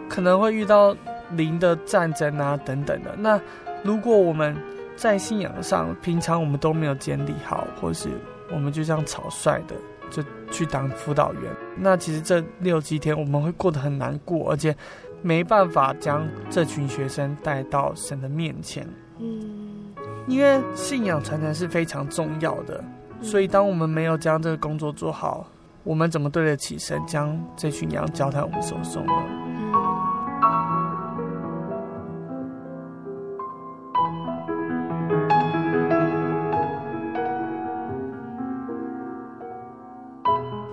[0.09, 0.93] 可能会遇到。
[1.35, 3.15] 灵的战争啊，等等的。
[3.17, 3.39] 那
[3.83, 4.55] 如果我们
[4.95, 8.09] 在信仰上，平常我们都没有建立好，或是
[8.51, 9.75] 我们就这样草率的
[10.09, 10.21] 就
[10.51, 11.43] 去当辅导员，
[11.77, 14.75] 那其实这六七天我们会过得很难过，而且
[15.21, 18.85] 没办法将这群学生带到神的面前。
[19.19, 19.93] 嗯，
[20.27, 22.83] 因为信仰传承是非常重要的，
[23.21, 25.47] 所以当我们没有将这个工作做好，
[25.83, 29.80] 我们怎么对得起神将这群羊交在我们手中呢？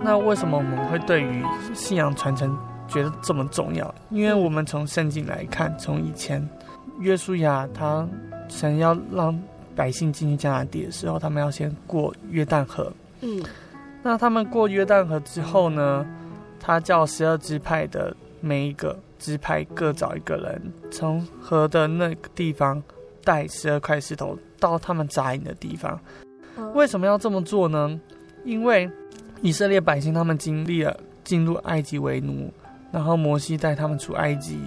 [0.09, 1.45] 那为什么我们会对于
[1.75, 2.57] 信仰传承
[2.87, 3.93] 觉得这么重要？
[4.09, 6.43] 因为我们从圣经来看，从以前
[6.99, 8.09] 约书亚他
[8.47, 9.39] 想要让
[9.75, 12.91] 百姓进去迦南地的时候，他们要先过约旦河。
[13.21, 13.39] 嗯，
[14.01, 16.03] 那他们过约旦河之后呢，
[16.59, 22.81] 他叫十二支派的每一个支派各找一个人，从河的那个地方
[23.23, 25.99] 带十二块石头到他们扎营的地方。
[26.73, 28.01] 为什么要这么做呢？
[28.43, 28.89] 因为
[29.41, 32.51] 以色列百姓他们经历了进入埃及为奴，
[32.91, 34.59] 然后摩西带他们出埃及，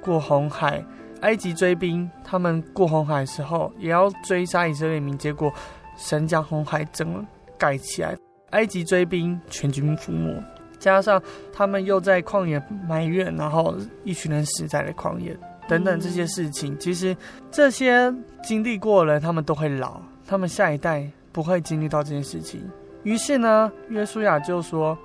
[0.00, 0.84] 过红海，
[1.20, 5.52] 埃及追兵，他们过红海时候也要追杀以色列民，结果
[5.96, 7.24] 神将红海整个
[7.56, 8.16] 盖起来，
[8.50, 10.42] 埃及追兵全军覆没，
[10.78, 11.22] 加上
[11.52, 13.74] 他们又在旷野埋怨，然后
[14.04, 15.36] 一群人死在了旷野，
[15.68, 17.16] 等等这些事情，其实
[17.50, 18.12] 这些
[18.42, 22.62] 经历过的人，他们都会老，他们下一代不会经历到这件事情。
[23.04, 24.96] 于是呢，约书亚就说：“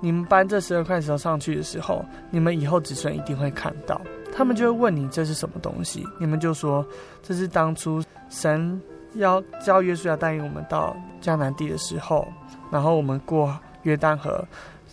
[0.00, 4.00] 你们搬这十二块石头上去的时候，你们以后子孙一定会看到。
[4.32, 6.86] 他们就会问你这是什么东西，你们就说
[7.22, 8.80] 这是当初神
[9.14, 12.26] 要叫约书亚带领我们到迦南地的时候，
[12.70, 14.42] 然后我们过约旦河，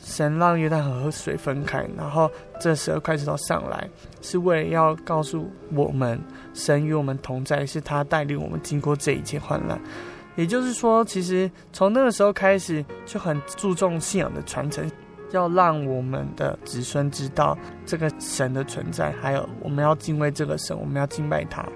[0.04, 2.30] 神让约旦河和水分开，然后
[2.60, 3.88] 这十二块石头上来，
[4.22, 6.20] 是为了要告诉我们，
[6.56, 9.80] 神与我们同在，是他带领我们经过这一切患难。
[10.38, 14.90] 也就是说，其实从那个时候开始，就很注重信仰的传承，
[15.32, 21.68] 要让我们的子孙知道这个神的存在，还有我们要敬畏这个神，我们要敬拜他。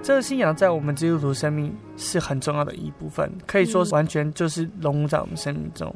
[0.00, 5.94] 这个信仰在我们基督徒生命是很重要的一部分，可以说是完全就是融入在我们生命中。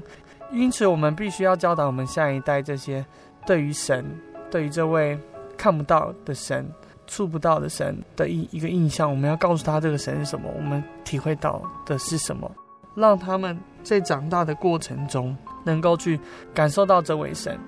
[0.50, 3.04] 因此，我们必须要教导我们下一代这些
[3.46, 4.04] 对于神、
[4.50, 5.18] 对于这位
[5.58, 6.66] 看不到的神、
[7.08, 9.10] 触不到的神的一一个印象。
[9.10, 12.48] 我们要告诉他这个神是什么，我们体会到的是什么，
[12.94, 16.20] 让他们在长大的过程中能够去
[16.54, 17.58] 感受到这位神。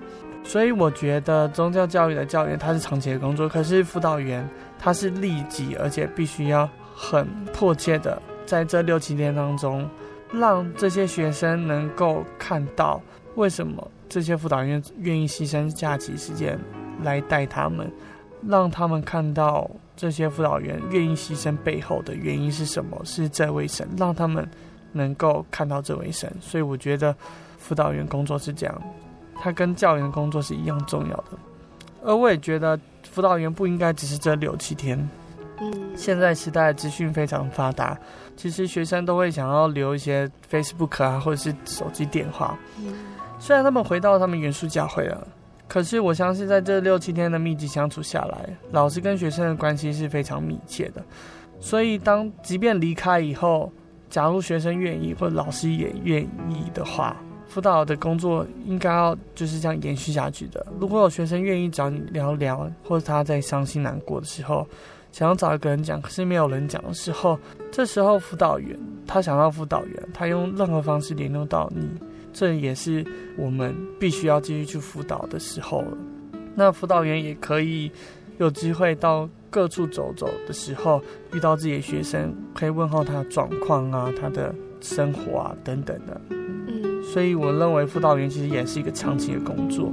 [0.43, 4.47] 所以，我觉得宗教教育的教员他是长期的工作，可是辅导员
[4.79, 9.85] 他是立即而且必须要很迫切的在这六七天当中。
[10.33, 13.01] 让这些学生能够看到
[13.35, 16.57] 为什么这些辅导员愿意牺牲假期时间
[17.03, 17.91] 来带他们，
[18.47, 22.99] 让他们看到这些辅导员愿意牺牲背后的原因是什么？
[23.03, 24.47] 是这位神，让他们
[24.91, 26.31] 能够看到这位神。
[26.41, 27.15] 所以我觉得
[27.57, 28.81] 辅导员工作是这样，
[29.39, 31.37] 他跟教员工作是一样重要的。
[32.03, 32.79] 而我也觉得
[33.09, 34.97] 辅导员不应该只是这六七天。
[35.59, 37.97] 嗯，现在时代资讯非常发达。
[38.35, 42.57] 其实学生都会想要留一些 Facebook 啊，或者是手机电话。
[43.37, 45.27] 虽然他们回到他们原宿教会了，
[45.71, 51.01] 可是我相信在这六七天的密集相处下来，老师跟学生的关系是非常密切的。
[51.61, 53.71] 所以当即便离开以后，
[54.09, 57.15] 假如学生愿意或老师也愿意的话，
[57.47, 60.65] 辅导的工作应该要就是这样延续下去的。
[60.77, 64.67] 如果有学生愿意找你聊聊，或者他在伤心难过的时候，
[65.13, 67.39] 想要找一个人讲，可是没有人讲的时候，
[67.71, 71.87] 这时候辅导员他想要辅导员，他用任何方式联络到你，
[72.33, 73.05] 这也是
[73.37, 75.97] 我们必须要继续去辅导的时候了。
[76.55, 77.91] 那辅导员也可以
[78.37, 81.01] 有机会到各处走走的时候，
[81.33, 86.21] 遇到自己的学生，可以问候他的状况啊，他的生活啊等等的。
[86.29, 89.91] 嗯，所以我认为辅导员其实也是一个长期的工作。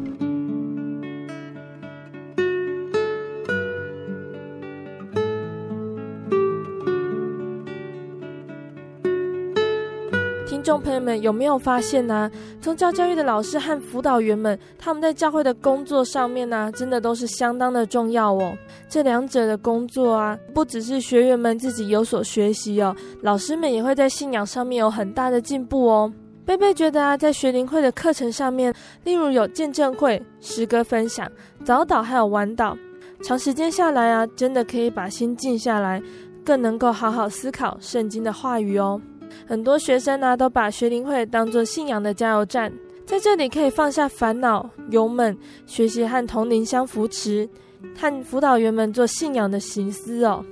[10.69, 12.31] 众朋友们有没有发现呢、啊？
[12.61, 18.55] 宗教教育的老师和辅导员们，他们在教会的工作上面呢、真的都是相当的重要哦。
[18.87, 26.13] 这两者的工作啊，不只是学员们自己有所学习哦，老师们也会在信仰上面有很大的进步哦。
[26.45, 28.71] 贝贝觉得啊，在学灵会的课程上面，
[29.05, 31.27] 例如有见证会、诗歌分享、
[31.65, 32.77] 早祷还有晚祷，
[33.23, 36.03] 长时间下来啊，真的可以把心静下来，
[36.45, 39.01] 更能够好好思考圣经的话语哦。
[39.49, 42.71] 很多学生呢、啊，都把学灵会当作信仰的加油站，
[43.07, 45.35] 在这里可以放下烦恼、勇猛，
[45.65, 47.49] 学习和同龄相扶持，
[47.97, 50.45] 和辅导员们做信仰的行思哦。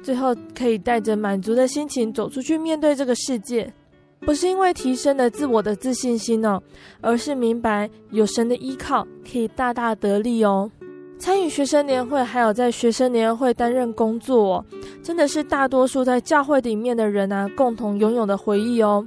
[0.00, 3.74] 最后可以带着满足的心情走出去面对这个世界，
[4.20, 6.62] 不是因为提升了自我的自信心哦，
[7.00, 10.70] 而是明白有神的依靠，可以大大得力哦。
[11.18, 14.64] 参与学生年会，还有在学生年会担任工作，
[15.02, 19.06] 真的是大多数在教会里面的人啊，共同拥有的回忆哦。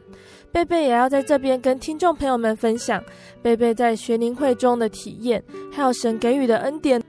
[0.51, 3.01] 贝贝也要在这边跟听众朋友们分享
[3.41, 7.01] 贝贝在学灵会中的体验，还有神给予的恩典。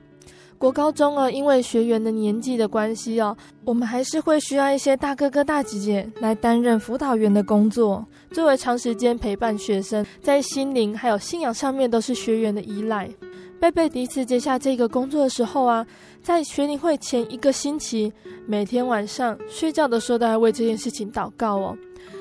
[0.58, 3.34] 国高中哦，因为学员的年纪的关系哦，
[3.64, 13.08] 我们还是会需要一些大哥哥大姐姐来担任辅导员的工作，作为长时间陪伴学生，在心灵还有信仰上面都是学员的依赖。
[13.60, 15.86] 贝贝第一次接下这个工作的时候啊，
[16.22, 18.10] 在学灵会前一个星期，
[18.46, 21.76] 每天晚上睡觉的时候都要为这件事情祷告哦，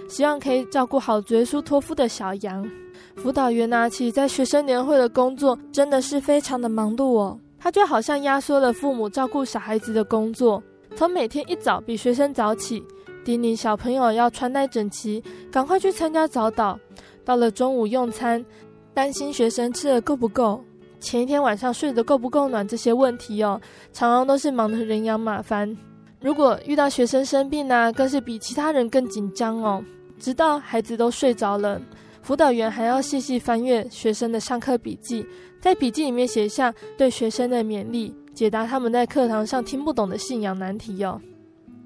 [0.09, 2.69] 希望可以照顾好耶稣托付的小羊。
[3.15, 10.61] 辅导员拿起在学生年会的工作真的是非常的忙碌哦，他就好像压缩了父母照顾小孩子的工作，
[10.93, 12.83] 从每天一早比学生早起，
[13.23, 16.77] 叮咛小朋友要穿戴整齐，赶快去参加早祷，
[17.23, 18.45] 到了中午用餐，
[18.93, 20.61] 担心学生吃的够不够。
[20.99, 23.59] 前一天晚上睡得够不够暖这些问题哦，
[23.93, 25.75] 常常都是忙得人仰马翻。
[26.21, 29.83] 如果遇到学生生病呢，更是比其他人更紧张哦。
[30.19, 31.81] 直到孩子都睡着了，
[32.21, 35.25] 辅导员还要细细翻阅学生的上课笔记，
[35.61, 41.21] 在笔记里面写下对学生的勉励，解答他们在课堂上听不懂的信仰难题哦。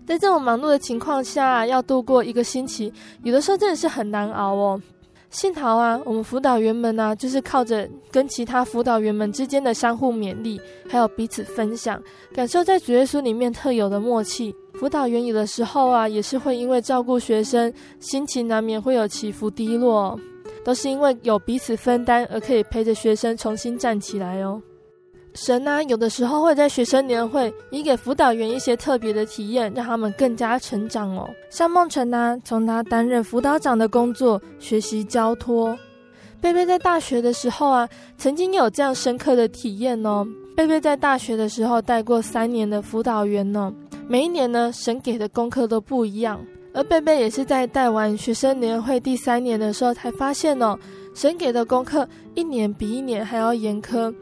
[0.05, 2.91] 在这种忙碌的情况下，要度过一个星期，
[3.21, 4.81] 有的时候真的是很难熬哦。
[5.33, 11.99] 幸好啊，我们辅导员们呢、啊，就是靠着跟其他辅导员们之间的相互勉励，还有彼此分享，
[12.31, 14.55] 感受在主耶稣里面特有的默契。
[14.75, 20.17] 辅导员有的时候啊，也是会因为照顾学生，心情难免会有起伏低落。
[20.63, 24.61] 都是因为有彼此分担而可以陪着学生重新站起来哦。
[25.35, 31.27] 神啊，有的时候会在学生年会以给辅导员一些特别的体验，让他们更加成长哦。
[31.49, 35.77] 像梦辰呢，从他担任辅导长的工作学习交托。
[36.39, 40.25] 贝贝在大学的时候啊，曾经有这样深刻的体验哦。
[40.55, 43.73] 贝贝在大学的时候带过三年的辅导员呢，
[44.07, 46.39] 每一年呢，神给的功课都不一样。
[46.75, 50.77] 而贝贝也是在带完学生年会第三年的时候，才发现哦，
[51.15, 54.13] 神给的功课一年比一年还要严苛。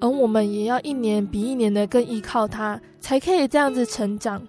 [0.00, 4.42] 而我们也要一年比一年的更依靠他，才可以这样子成长。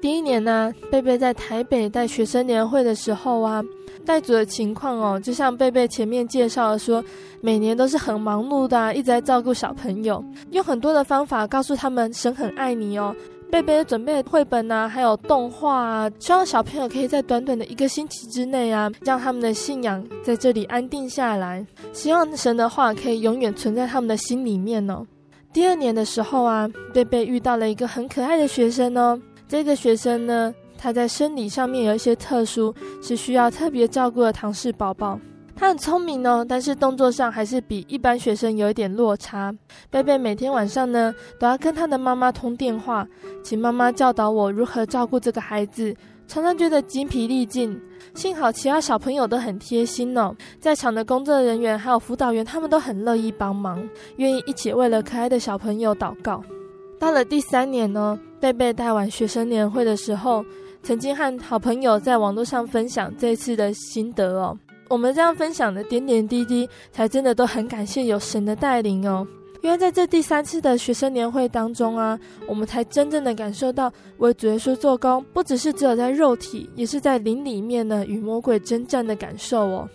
[0.00, 3.60] 第一年呢，贝贝在台北带学生年会的时候啊，
[4.06, 7.02] 带组的情况哦，就像贝贝前面介绍的说，
[7.40, 13.14] 每年都是很忙碌的，一直在照顾小朋友，用很多的方法告诉他们神很爱你哦。
[13.50, 21.66] 贝贝准备的绘本啊，还有动画啊，希望小朋友可以在短短的一个星期之内啊，让他们的信仰在这里安定下来。
[21.92, 25.06] 希望神的话可以永远存在他们的心里面哦。
[25.52, 29.18] 第二年的时候啊，贝贝遇到了一个很可爱的学生哦。
[29.48, 35.18] 这个学生呢，他在生理上面有一些特殊，是需要特别照顾的唐氏宝宝。
[35.58, 39.52] 他很聪明哦，但是动作上还是比一般学生有一点落差。
[39.90, 43.04] 贝贝每天晚上呢，都要跟他的妈妈通电话，
[43.42, 45.92] 请妈妈教导我如何照顾这个孩子，
[46.28, 47.76] 常常觉得精疲力尽。
[48.14, 53.84] 幸好其他小朋友都很贴心哦，在场的工作人员还有辅导员，他们都很乐意帮忙，
[54.18, 56.40] 愿意一起为了可爱的小朋友祷告。
[57.00, 60.44] 到了第三年呢，贝贝带完学生年会的时候，
[60.84, 64.56] 曾经和好朋友在网络上分享这次的心得哦。
[64.88, 69.26] 我们这样分享的点点滴滴，才真的都很感谢有神的带领哦。
[69.60, 79.88] 因为在这第三次的学生年会当中啊，我们才真正的感受到为主耶稣做工，不只是只有在肉体，也是在灵里面呢与魔鬼征战的感受哦。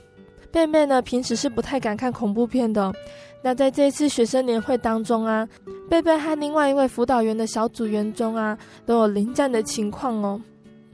[0.52, 2.94] 贝贝呢平时是不太敢看恐怖片的，
[3.41, 5.48] 那在这一次学生年会当中啊，
[5.89, 10.39] 贝贝和另外一位辅导员的小组员中啊，都有临战的情况哦。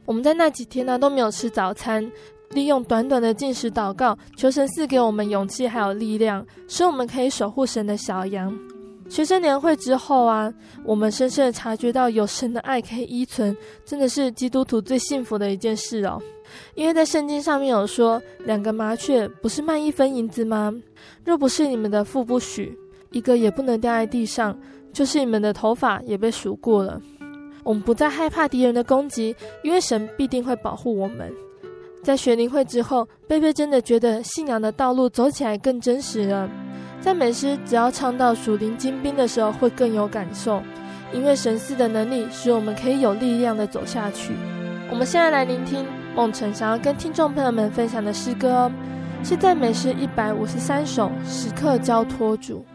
[0.06, 2.10] 我们在那几天呢都没有吃早餐。
[2.52, 8.58] 利用短短的进食祷告，求神赐给我们勇气还有力量，使我们可以守护神的小羊。
[9.08, 16.22] 学生年会之后啊，我们深深的察觉到有神的爱可以依存，真的是基督徒最幸福的一件事哦。
[16.76, 20.72] 因为在圣经上面有说，两个麻雀不是卖一分银子吗？
[21.26, 22.78] 若不是你们的父不许，
[23.12, 24.56] 一个也不能掉在地上，
[24.94, 27.02] 就是你们的头发也被数过了。
[27.64, 31.32] 我们不再害怕敌人的攻击，因为神必定会保护我们。
[32.02, 36.50] 在学林会之后，贝贝真的觉得信仰的道路走起来更真实了。
[37.02, 40.62] 赞美诗只要唱到属灵精兵的时候，会更有感受，
[41.14, 44.34] 因为神赐的能力使我们可以有力量的走下去。
[44.90, 45.86] 我们现在来聆听
[46.16, 48.72] 梦辰想要跟听众朋友们分享的诗歌哦，
[49.24, 52.66] 是赞美诗一百五十三首，时刻交托主。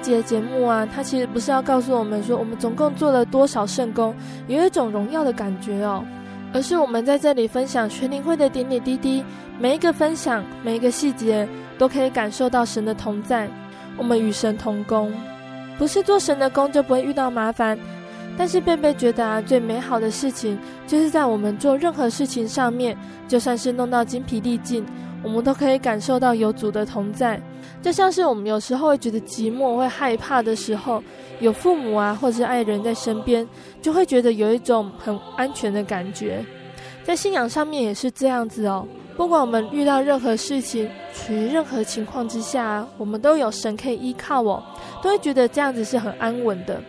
[0.00, 4.14] 节节目啊，它其实不是要告诉我们说我们总共做了多少圣工，
[4.46, 6.04] 有一种荣耀的感觉哦，
[6.52, 9.24] 而是我们在这里分享全灵会的点点滴滴，
[9.58, 11.48] 每一个分享，每一个细节，
[11.78, 13.48] 都可以感受到神的同在。
[13.96, 15.12] 我们与神同工，
[15.78, 17.78] 不是做神的工就不会遇到麻烦。
[18.38, 22.96] 但是贝贝觉得啊，最美好的事情就是在我们做任何事情上面，
[23.28, 24.86] 就算是弄到精疲力尽，
[25.22, 27.38] 我们都可以感受到有主的同在。
[27.82, 31.02] 就像是我们有时候会觉得寂寞、会害怕的时候，
[31.40, 33.46] 有父母啊或者是爱人在身边，
[33.80, 36.44] 就会觉得有一种很安全的感觉。
[37.04, 38.86] 在信仰上面也是这样子哦。
[39.16, 44.62] 不管我们遇到任何事情，处于任何情况之下，我们都有神可以依靠哦，
[45.02, 46.80] 都会觉得这样子是很安稳的。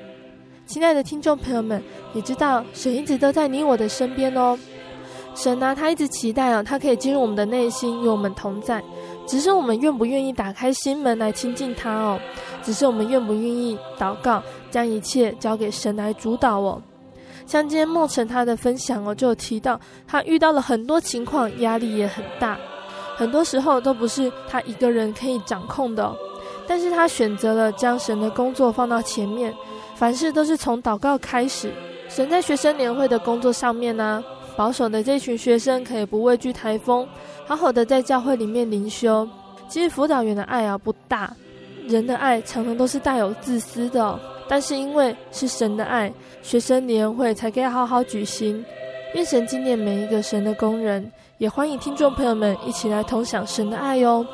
[0.66, 1.82] 亲爱的听众朋友们，
[2.14, 4.58] 你知道神一直都在你我的身边哦。
[5.36, 8.82] 神呢、啊，他一直期待哦，他可以进入我们的内心，与我们同在。
[9.26, 12.20] 只是我们愿不愿意打开心门来亲近他哦？
[12.64, 16.82] 只是我们愿不愿意祷告，将一切交给神来主导哦？
[17.46, 22.58] 像今天梦辰他的分享哦，就有提到他遇到了很多情况，压力也很大，
[23.16, 26.14] 很多时候都不是他一个人可以掌控的、
[26.68, 29.54] 但是他选择了将神的工作放到前面。
[29.96, 31.72] 凡事都是从祷告开始。
[32.10, 34.24] 神在学生年会的工作上面呢、
[34.56, 37.08] 保守的这群学生可以不畏惧台风，
[37.52, 39.28] 好好的在教会里面灵修。
[39.68, 41.36] 其实辅导员的爱啊不大，
[41.86, 46.10] 人的爱常常都是带有自私的、但是因为是神的爱，
[46.42, 48.64] 学生年会才可以好好举行。
[49.16, 54.26] 愿神纪念每一个神的工人，也欢迎听众朋友们一起来同享神的爱哟。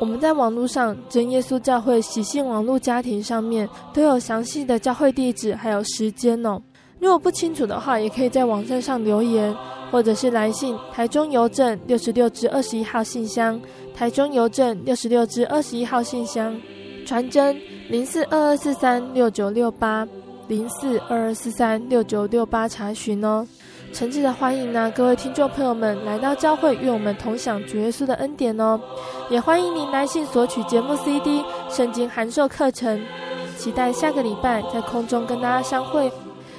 [0.00, 6.60] 我们在网络上真耶稣教会喜信网络家庭上面都有详细的教会地址还有时间哦。
[6.98, 9.54] 如果不清楚的话，也可以在网站上留言，
[9.94, 13.60] 或者是来信台中邮政六十六至二十一号信箱，
[13.96, 16.60] 台中邮政六十六至二十一号信箱，
[17.06, 17.56] 传真
[17.88, 20.04] 零四二二四三六九六八
[20.48, 23.46] 零四二二四三六九六八查询哦。
[23.92, 28.80] 诚挚的欢迎呢，各位听众朋友们来到教会，与我们同享主耶稣的恩典哦。
[29.30, 31.40] 也欢迎您来信索取节目 CD、
[31.70, 33.00] 圣经函授课程。
[33.56, 36.10] 期待下个礼拜在空中跟大家相会。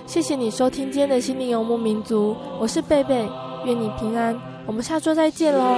[0.05, 3.27] 谢谢你收听今天的心灵游牧民族，我是贝贝，
[3.65, 4.39] 愿你平安。
[4.65, 5.77] 我们下周再见喽。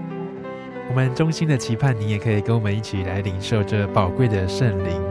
[0.91, 5.01] 我们衷心的期盼你也可以跟我们一起来领受这宝贵的圣灵。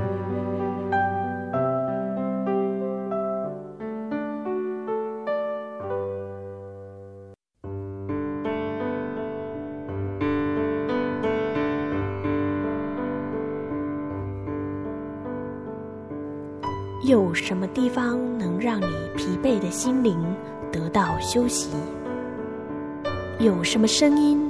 [17.08, 18.84] 有什么地方能让你
[19.16, 20.22] 疲惫的心灵
[20.70, 21.70] 得到休息？
[23.38, 24.49] 有什么声音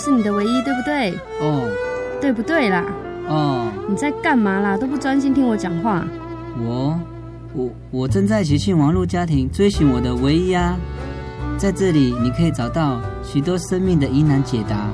[0.00, 1.14] 是你的唯一，对不对？
[1.42, 1.68] 哦，
[2.22, 2.82] 对不对啦？
[3.28, 4.78] 哦，你在干嘛啦？
[4.78, 6.02] 都不专心听我讲话。
[6.58, 6.98] 我，
[7.52, 10.74] 我，我正在喜信网络家庭追寻我的唯一啊！
[11.58, 14.88] 在这里，你可以找到许多生命的疑难解答，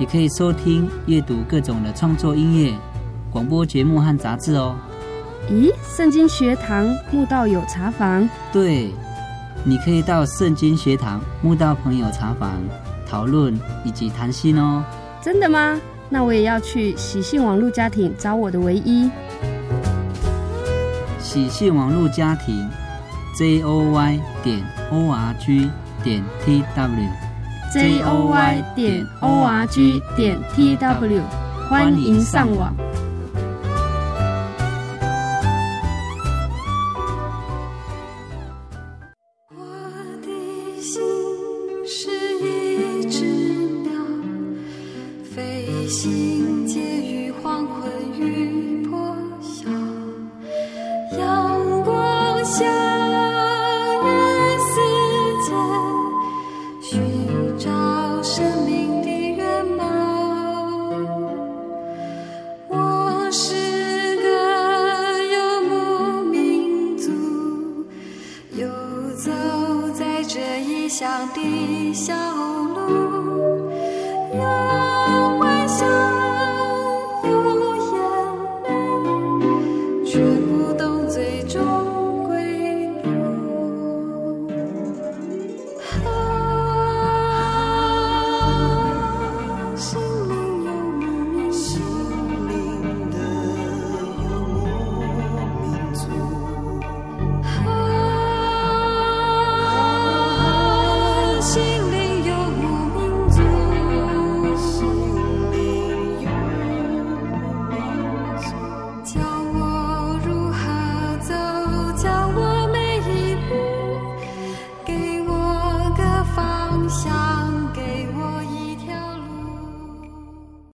[0.00, 2.74] 也可以收听、阅读各种的创作音乐、
[3.30, 4.74] 广播节目和杂志哦。
[5.48, 8.28] 咦，圣经学堂慕道友茶房？
[8.52, 8.90] 对，
[9.62, 12.50] 你可以到圣经学堂慕道朋友茶房。
[13.08, 14.82] 讨论以及谈心哦，
[15.22, 15.80] 真的吗？
[16.10, 19.10] 那我也要去喜信网络家庭找我的唯一。
[21.20, 22.66] 喜信网络家庭
[23.38, 25.70] ，j o y 点 o r g
[26.02, 31.22] 点 t w，j o y 点 o r g 点 t w，
[31.68, 32.74] 欢迎上网。